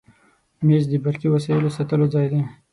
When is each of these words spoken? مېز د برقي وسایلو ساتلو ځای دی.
مېز 0.65 0.83
د 0.91 0.93
برقي 1.03 1.27
وسایلو 1.31 1.75
ساتلو 1.77 2.05
ځای 2.13 2.27
دی. 2.31 2.41